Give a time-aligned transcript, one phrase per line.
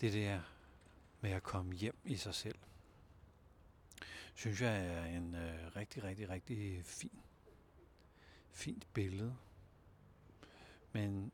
[0.00, 0.40] det der
[1.20, 2.58] med at komme hjem i sig selv,
[4.34, 7.20] synes jeg er en øh, rigtig, rigtig, rigtig fin,
[8.50, 9.36] fint billede.
[10.92, 11.32] Men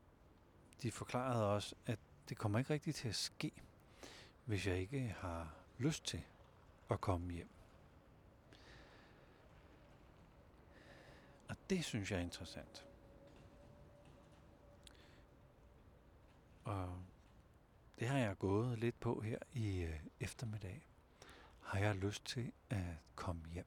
[0.83, 1.99] de forklarede også, at
[2.29, 3.53] det kommer ikke rigtigt til at ske,
[4.45, 6.23] hvis jeg ikke har lyst til
[6.91, 7.49] at komme hjem.
[11.49, 12.87] Og det synes jeg er interessant.
[16.65, 17.03] Og
[17.99, 20.87] det har jeg gået lidt på her i øh, eftermiddag.
[21.61, 23.67] Har jeg lyst til at komme hjem?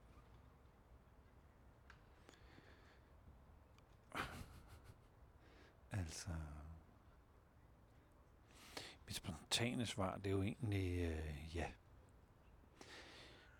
[5.91, 6.29] altså...
[9.05, 11.67] Mit spontane svar, det er jo egentlig øh, ja.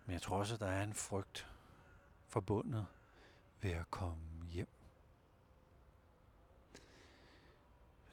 [0.06, 1.46] Men jeg tror også, at der er en frygt
[2.28, 2.86] forbundet
[3.60, 4.39] ved at komme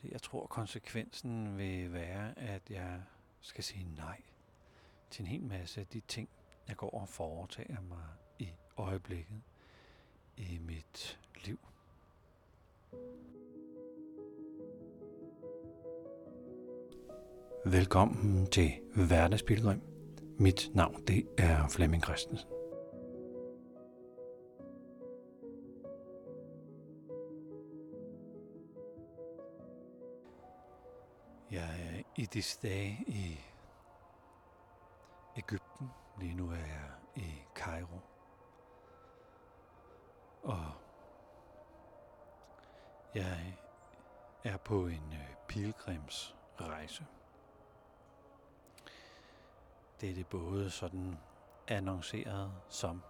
[0.04, 3.02] Jeg tror, konsekvensen vil være, at jeg
[3.42, 4.22] skal sige nej
[5.10, 6.30] til en hel masse af de ting,
[6.68, 8.06] jeg går og foretager mig
[8.40, 9.42] i øjeblikket
[10.38, 11.60] i mit liv.
[17.66, 19.82] Velkommen til Hverdagsbilledrøm.
[20.40, 22.57] Mit navn det er Flemming Christensen.
[31.52, 33.40] Jeg er i disse dage i
[35.38, 35.90] Ægypten.
[36.20, 38.00] Lige nu er jeg i Kairo.
[40.44, 40.72] Og
[43.16, 43.58] jeg
[44.44, 47.06] er på en øh, pilgrimsrejse.
[50.02, 51.18] Det er det både sådan
[51.68, 53.04] annonceret som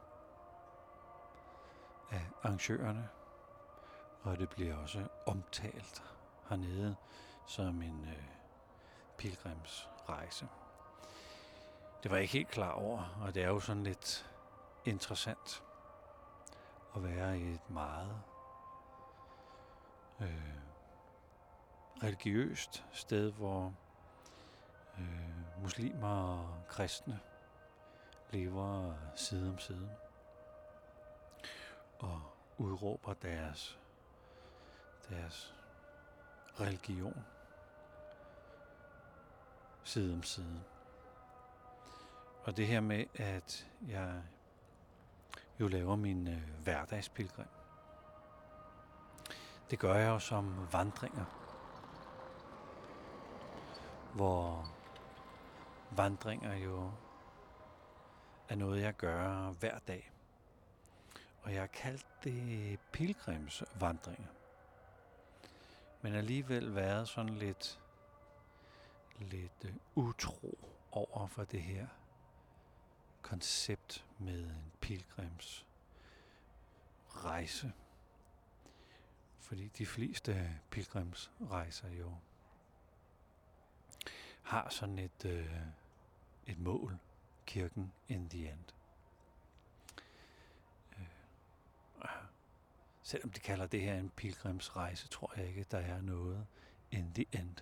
[2.12, 3.10] af arrangørerne,
[4.24, 6.04] og det bliver også omtalt
[6.50, 6.96] hernede
[7.48, 8.24] som en øh,
[9.18, 10.48] pilgrimsrejse.
[12.04, 14.32] Det var jeg ikke helt klar over, og det er jo sådan lidt
[14.86, 15.64] interessant
[16.96, 18.22] at være i et meget
[20.22, 20.58] øh,
[22.04, 23.74] religiøst sted, hvor
[24.98, 27.20] øh, muslimer og kristne
[28.32, 29.90] lever side om side
[32.00, 32.22] og
[32.58, 33.80] udråber deres,
[35.10, 35.56] deres
[36.60, 37.26] religion
[39.88, 40.64] side om side.
[42.44, 44.22] Og det her med, at jeg
[45.60, 47.48] jo laver min øh, hverdagspilgrim.
[49.70, 51.26] Det gør jeg jo som vandringer,
[54.14, 54.70] hvor
[55.92, 56.92] vandringer jo
[58.50, 60.12] er noget, jeg gør hver dag.
[61.42, 64.28] Og jeg har kaldt det pilgrimsvandringer.
[66.02, 67.80] Men alligevel været sådan lidt,
[69.20, 70.58] lidt øh, utro
[70.92, 71.88] over for det her
[73.22, 75.66] koncept med en pilgrims
[77.10, 77.74] rejse.
[79.40, 82.16] Fordi de fleste pilgrimsrejser jo
[84.42, 85.58] har sådan et, øh,
[86.48, 86.98] et mål,
[87.46, 88.64] kirken in the end.
[90.98, 91.08] Øh,
[93.04, 96.48] selvom de kalder det her en pilgrimsrejse, tror jeg ikke, der er noget
[96.92, 97.56] in the end.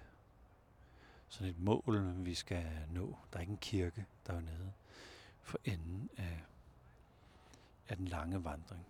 [1.27, 3.17] Sådan et mål, vi skal nå.
[3.33, 4.73] Der er ikke en kirke dernede
[5.41, 6.43] for enden af,
[7.87, 8.85] af den lange vandring.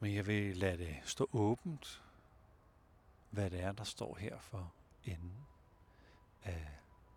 [0.00, 2.02] Men jeg vil lade det stå åbent,
[3.30, 4.72] hvad det er, der står her for
[5.04, 5.46] enden
[6.44, 6.68] af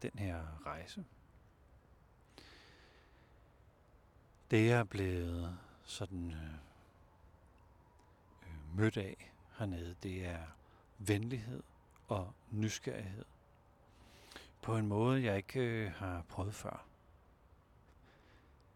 [0.01, 1.05] den her rejse.
[4.51, 6.53] Det er blevet sådan øh,
[8.43, 10.45] øh mødt af hernede, det er
[11.07, 11.63] venlighed
[12.07, 13.25] og nysgerrighed.
[14.61, 16.85] På en måde, jeg ikke øh, har prøvet før.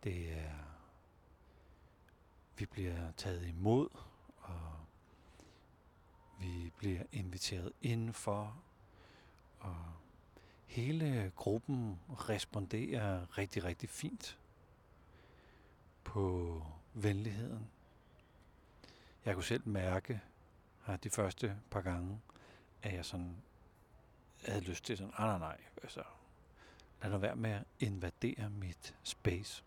[0.04, 0.54] Det er...
[2.58, 3.90] Vi bliver taget imod,
[4.38, 4.62] og
[6.40, 8.58] vi bliver inviteret indenfor,
[9.60, 9.86] og
[10.66, 14.40] hele gruppen responderer rigtig, rigtig fint
[16.04, 16.64] på
[16.94, 17.70] venligheden.
[19.26, 20.22] Jeg kunne selv mærke
[20.86, 22.22] og de første par gange,
[22.84, 23.36] at jeg sådan
[24.46, 26.04] havde lyst til sådan, ah, nej, nej, altså,
[27.02, 29.64] lad nu være med at invadere mit space.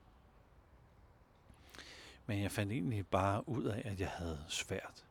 [2.26, 5.04] Men jeg fandt egentlig bare ud af, at jeg havde svært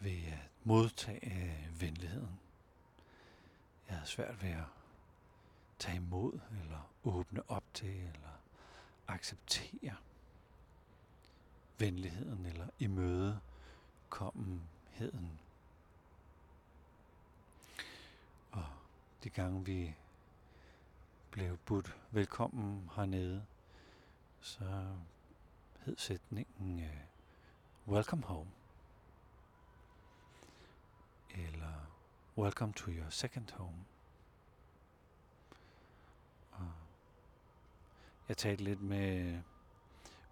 [0.00, 2.40] ved at modtage venligheden.
[3.88, 4.64] Jeg havde svært ved at
[5.78, 8.40] tage imod, eller åbne op til, eller
[9.08, 9.96] acceptere
[11.78, 12.68] venligheden, eller
[15.00, 15.40] imødekommenheden.
[19.24, 19.94] de gange vi
[21.30, 23.46] blev budt velkommen hernede,
[24.40, 24.96] så
[25.80, 28.50] hed sætningen uh, Welcome home.
[31.30, 31.86] Eller
[32.38, 33.84] Welcome to your second home.
[36.50, 36.72] Og
[38.28, 39.40] jeg talte lidt med,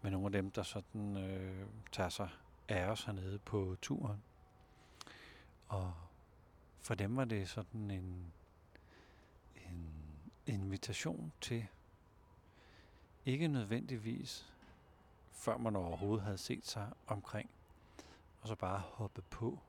[0.02, 2.28] med nogle af dem, der sådan øh, tager sig
[2.68, 4.22] af os hernede på turen.
[5.68, 5.94] Og
[6.80, 8.32] for dem var det sådan en,
[9.56, 9.90] en
[10.46, 11.66] invitation til,
[13.26, 14.52] ikke nødvendigvis,
[15.32, 17.50] før man overhovedet havde set sig omkring,
[18.40, 19.60] og så bare hoppe på,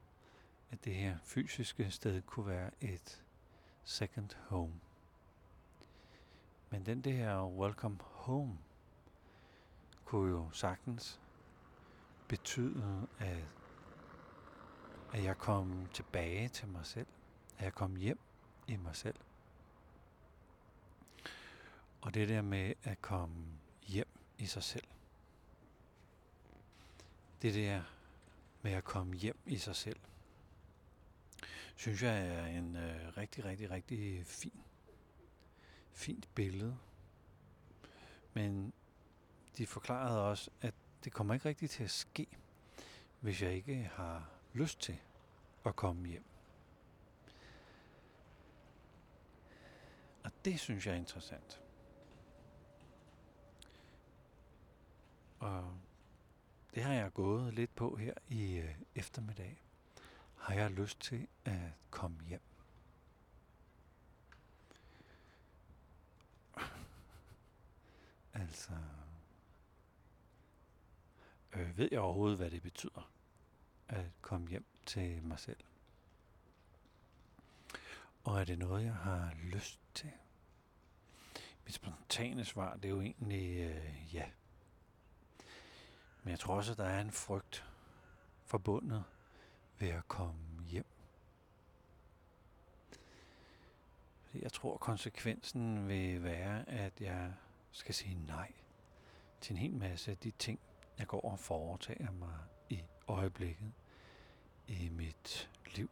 [0.71, 3.23] at det her fysiske sted kunne være et
[3.83, 4.79] second home.
[6.69, 8.57] Men den der welcome home
[10.05, 11.19] kunne jo sagtens
[12.27, 13.43] betyde, at,
[15.13, 17.07] at jeg kom tilbage til mig selv.
[17.57, 18.19] At jeg kom hjem
[18.67, 19.15] i mig selv.
[22.01, 23.45] Og det der med at komme
[23.87, 24.07] hjem
[24.37, 24.87] i sig selv.
[27.41, 27.83] Det der
[28.61, 29.99] med at komme hjem i sig selv,
[31.75, 34.61] synes jeg er en øh, rigtig, rigtig, rigtig fin,
[35.93, 36.77] fint billede.
[38.33, 38.73] Men
[39.57, 40.73] de forklarede også, at
[41.03, 42.27] det kommer ikke rigtig til at ske,
[43.19, 44.99] hvis jeg ikke har lyst til
[45.65, 46.23] at komme hjem.
[50.23, 51.61] Og det synes jeg er interessant.
[55.39, 55.73] Og
[56.75, 59.61] det har jeg gået lidt på her i øh, eftermiddag.
[60.35, 62.41] Har jeg lyst til at komme hjem?
[68.33, 68.71] altså,
[71.53, 73.18] øh, ved jeg overhovedet, hvad det betyder
[73.89, 75.57] at komme hjem til mig selv?
[78.23, 80.11] Og er det noget, jeg har lyst til?
[81.65, 84.25] Mit spontane svar, det er jo egentlig øh, ja.
[86.23, 87.65] Men jeg tror også, at der er en frygt
[88.45, 89.03] forbundet
[89.79, 90.85] ved at komme hjem.
[94.23, 97.33] Fordi Jeg tror, konsekvensen vil være, at jeg
[97.71, 98.53] skal sige nej
[99.41, 100.59] til en hel masse af de ting,
[100.97, 102.35] jeg går og foretager mig
[103.09, 103.71] øjeblikket
[104.67, 105.89] i mit liv.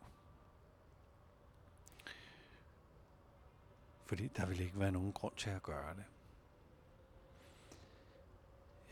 [4.06, 6.04] Fordi der vil ikke være nogen grund til at gøre det.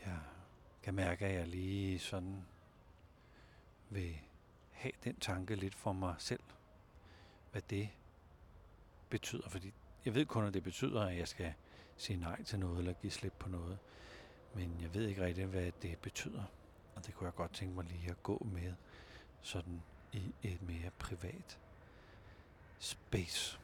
[0.04, 0.20] Jeg
[0.82, 2.46] kan mærke, at jeg lige sådan
[3.90, 4.18] vil
[4.70, 6.42] have den tanke lidt for mig selv,
[7.52, 7.88] hvad det
[9.10, 9.48] betyder.
[9.48, 9.72] Fordi
[10.04, 11.54] jeg ved kun, at det betyder, at jeg skal
[11.96, 13.78] sige nej til noget eller give slip på noget.
[14.54, 16.44] Men jeg ved ikke rigtig, hvad det betyder.
[16.96, 18.74] Og det kunne jeg godt tænke mig lige at gå med
[19.42, 19.82] sådan
[20.12, 21.58] i et mere privat
[22.78, 23.58] space.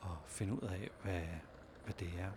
[0.00, 1.26] Og finde ud af, hvad,
[1.84, 2.32] hvad det er.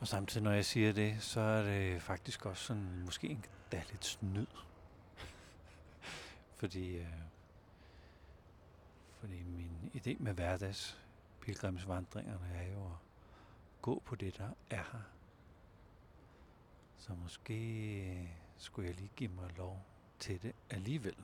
[0.00, 3.82] Og samtidig, når jeg siger det, så er det faktisk også sådan, måske en er
[3.90, 4.46] lidt snyd.
[6.60, 7.06] fordi, øh,
[9.20, 10.98] fordi min idé med hverdags
[11.40, 13.07] pilgrimsvandringerne er jo at
[13.88, 15.02] gå på det, der er her.
[16.98, 19.84] Så måske skulle jeg lige give mig lov
[20.18, 21.16] til det alligevel.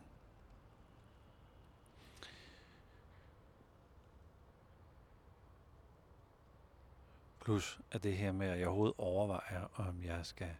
[7.41, 10.57] Plus at det her med, at jeg overhovedet overvejer, om jeg skal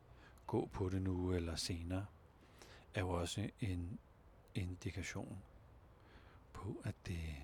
[0.47, 2.07] gå på det nu eller senere,
[2.95, 3.99] er jo også en
[4.55, 5.43] indikation
[6.53, 7.35] på, at det,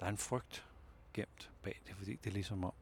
[0.00, 0.66] der er en frygt
[1.14, 2.74] gemt bag det, fordi det er ligesom om,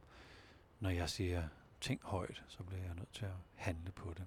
[0.80, 1.49] når jeg siger
[1.80, 4.26] ting højt, så bliver jeg nødt til at handle på det.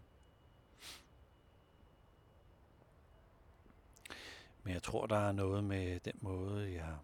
[4.63, 6.97] Men jeg tror, der er noget med den måde, jeg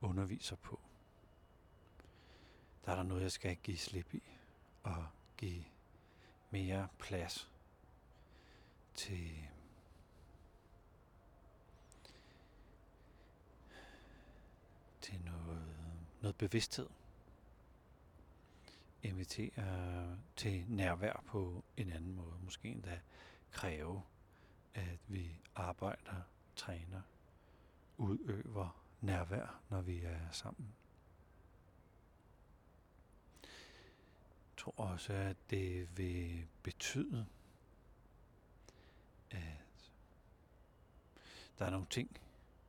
[0.00, 0.80] underviser på
[2.88, 4.22] der er der noget, jeg skal give slip i,
[4.82, 5.64] og give
[6.50, 7.50] mere plads
[8.94, 9.48] til
[15.00, 15.76] til noget,
[16.20, 16.88] noget bevidsthed.
[19.08, 22.34] Invitere til nærvær på en anden måde.
[22.40, 23.00] Måske endda
[23.50, 24.02] kræve,
[24.74, 26.22] at vi arbejder,
[26.56, 27.02] træner,
[27.96, 30.74] udøver nærvær, når vi er sammen.
[34.58, 37.26] tror også, at det vil betyde,
[39.30, 39.90] at
[41.58, 42.20] der er nogle ting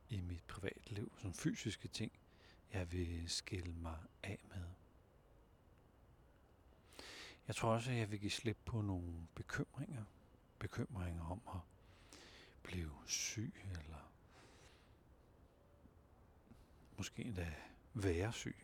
[0.08, 2.12] i mit privatliv, som fysiske ting,
[2.72, 4.79] jeg vil skille mig af med.
[7.50, 10.04] Jeg tror også, at jeg vil give slip på nogle bekymringer.
[10.58, 11.60] Bekymringer om at
[12.62, 14.12] blive syg, eller
[16.96, 17.54] måske endda
[17.94, 18.56] være syg.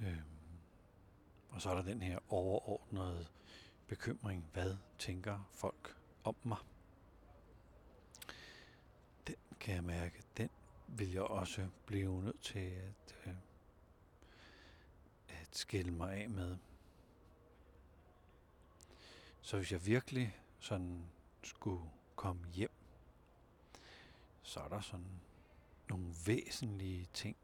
[0.00, 0.22] Øhm,
[1.48, 3.26] og så er der den her overordnede
[3.86, 4.44] bekymring.
[4.52, 6.58] Hvad tænker folk om mig?
[9.26, 10.50] Den kan jeg mærke, den
[10.86, 13.34] vil jeg også blive nødt til at, øh,
[15.50, 16.56] at skille mig af med.
[19.40, 21.04] Så hvis jeg virkelig sådan
[21.42, 22.70] skulle komme hjem,
[24.42, 25.20] så er der sådan
[25.88, 27.36] nogle væsentlige ting,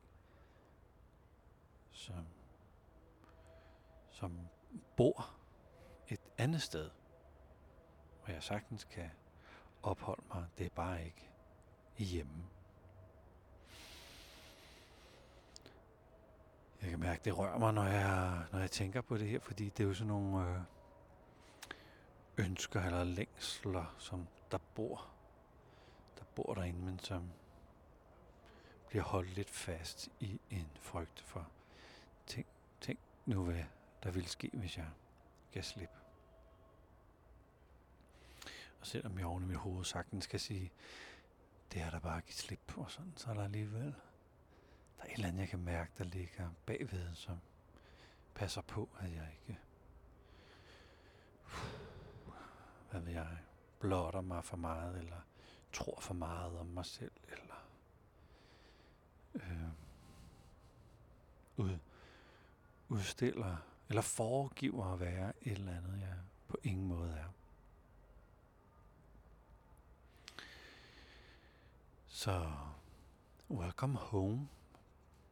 [1.91, 2.27] som,
[4.11, 4.39] som
[4.97, 5.35] bor
[6.09, 6.91] et andet sted,
[8.25, 9.11] hvor jeg sagtens kan
[9.83, 10.47] opholde mig.
[10.59, 11.31] Det er bare ikke
[11.99, 12.45] hjemme.
[16.85, 19.65] Jeg kan mærke, det rører mig, når jeg, når jeg tænker på det her, fordi
[19.69, 20.61] det er jo sådan nogle øh,
[22.39, 25.07] ønsker eller længsler, som der bor,
[26.19, 27.31] der bor derinde, men som
[28.89, 31.49] bliver holdt lidt fast i en frygt for,
[32.27, 32.47] tænk,
[32.81, 33.65] tænk nu, hvad
[34.03, 34.89] der ville ske, hvis jeg
[35.53, 35.91] gav slip.
[38.81, 40.73] Og selvom jeg oven i mit hoved sagtens skal sige,
[41.73, 43.95] det er der bare givet slip på, sådan, så er der alligevel
[45.05, 47.39] er et eller andet, jeg kan mærke, der ligger bagved, som
[48.35, 49.61] passer på, at jeg ikke,
[52.91, 53.39] hvad ved jeg,
[53.81, 55.21] blotter mig for meget, eller
[55.73, 57.69] tror for meget om mig selv, eller
[59.35, 59.69] øh,
[61.57, 61.79] ud,
[62.89, 63.57] udstiller,
[63.89, 66.17] eller foregiver at være et eller andet, jeg
[66.49, 67.29] på ingen måde er.
[72.07, 72.53] Så
[73.51, 74.49] welcome home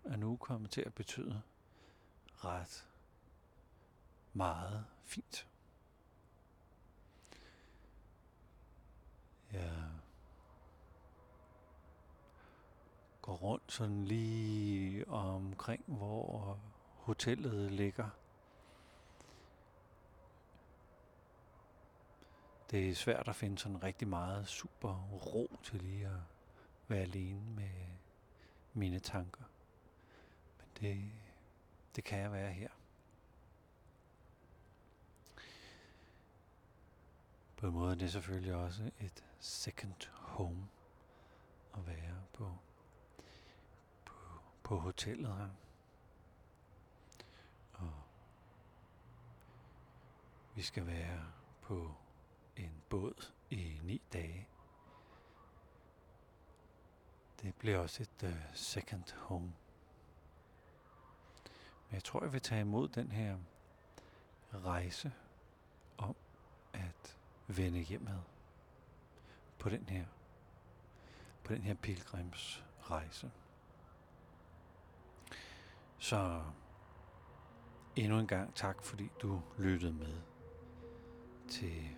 [0.05, 1.43] er nu kommet til at betyde
[2.45, 2.89] ret
[4.33, 5.47] meget fint.
[9.53, 9.89] Jeg
[13.23, 16.59] går rundt sådan lige omkring, hvor
[16.97, 18.09] hotellet ligger.
[22.71, 26.21] Det er svært at finde sådan rigtig meget super ro til lige at
[26.89, 27.87] være alene med
[28.75, 29.43] mine tanker.
[30.83, 31.13] Det,
[31.97, 32.69] det kan jeg være her.
[37.57, 40.69] På en måde er det selvfølgelig også et second home
[41.75, 42.59] at være på,
[44.05, 44.15] på,
[44.63, 45.49] på hotellet her.
[47.73, 47.93] Og
[50.55, 51.95] vi skal være på
[52.57, 54.49] en båd i ni dage.
[57.43, 59.53] Det bliver også et uh, second home.
[61.93, 63.37] Men jeg tror, jeg vil tage imod den her
[64.65, 65.13] rejse
[65.99, 66.17] om
[66.73, 68.19] at vende hjemad
[69.59, 70.05] på den her
[71.45, 73.31] på den her pilgrimsrejse.
[75.99, 76.43] Så
[77.97, 80.21] endnu en gang tak, fordi du lyttede med
[81.49, 81.89] til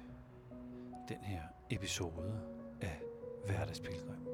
[1.08, 2.48] den her episode
[2.80, 3.00] af
[3.46, 4.33] Hverdagspilgrim.